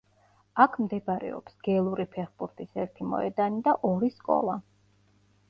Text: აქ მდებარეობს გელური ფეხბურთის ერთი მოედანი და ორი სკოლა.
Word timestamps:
აქ 0.63 0.77
მდებარეობს 0.85 1.59
გელური 1.67 2.05
ფეხბურთის 2.15 2.81
ერთი 2.85 3.09
მოედანი 3.13 3.63
და 3.69 3.77
ორი 3.93 4.13
სკოლა. 4.19 4.59